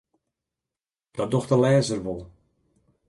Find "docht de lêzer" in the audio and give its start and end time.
1.31-1.99